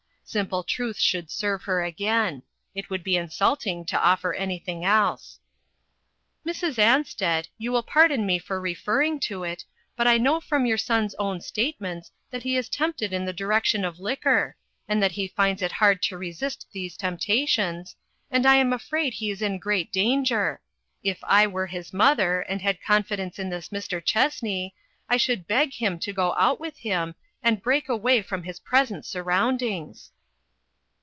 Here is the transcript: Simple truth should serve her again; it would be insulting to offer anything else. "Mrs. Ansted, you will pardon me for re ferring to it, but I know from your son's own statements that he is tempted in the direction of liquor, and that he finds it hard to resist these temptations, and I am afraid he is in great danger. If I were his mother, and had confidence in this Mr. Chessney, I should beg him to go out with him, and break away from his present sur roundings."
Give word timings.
Simple 0.23 0.63
truth 0.63 0.97
should 0.97 1.29
serve 1.29 1.63
her 1.63 1.83
again; 1.83 2.43
it 2.73 2.89
would 2.89 3.03
be 3.03 3.17
insulting 3.17 3.83
to 3.87 3.99
offer 4.01 4.33
anything 4.33 4.85
else. 4.85 5.39
"Mrs. 6.45 6.75
Ansted, 6.75 7.49
you 7.57 7.69
will 7.73 7.83
pardon 7.83 8.25
me 8.25 8.39
for 8.39 8.61
re 8.61 8.73
ferring 8.73 9.19
to 9.23 9.43
it, 9.43 9.65
but 9.97 10.07
I 10.07 10.17
know 10.17 10.39
from 10.39 10.65
your 10.65 10.77
son's 10.77 11.13
own 11.15 11.41
statements 11.41 12.11
that 12.29 12.43
he 12.43 12.55
is 12.55 12.69
tempted 12.69 13.11
in 13.11 13.25
the 13.25 13.33
direction 13.33 13.83
of 13.83 13.99
liquor, 13.99 14.55
and 14.87 15.03
that 15.03 15.11
he 15.11 15.27
finds 15.27 15.61
it 15.61 15.73
hard 15.73 16.01
to 16.03 16.17
resist 16.17 16.65
these 16.71 16.95
temptations, 16.95 17.97
and 18.31 18.45
I 18.45 18.55
am 18.55 18.71
afraid 18.71 19.15
he 19.15 19.31
is 19.31 19.41
in 19.41 19.59
great 19.59 19.91
danger. 19.91 20.61
If 21.03 21.21
I 21.25 21.45
were 21.45 21.67
his 21.67 21.91
mother, 21.91 22.39
and 22.43 22.61
had 22.61 22.81
confidence 22.81 23.37
in 23.37 23.49
this 23.49 23.67
Mr. 23.67 24.01
Chessney, 24.01 24.73
I 25.09 25.17
should 25.17 25.45
beg 25.45 25.73
him 25.73 25.99
to 25.99 26.13
go 26.13 26.33
out 26.35 26.57
with 26.57 26.77
him, 26.77 27.15
and 27.43 27.61
break 27.61 27.89
away 27.89 28.21
from 28.21 28.43
his 28.43 28.61
present 28.61 29.05
sur 29.05 29.23
roundings." 29.23 30.11